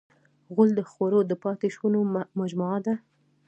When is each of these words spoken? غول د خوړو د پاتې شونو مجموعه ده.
غول 0.53 0.69
د 0.75 0.81
خوړو 0.91 1.19
د 1.29 1.33
پاتې 1.43 1.67
شونو 1.75 1.99
مجموعه 2.39 2.79
ده. 2.85 2.93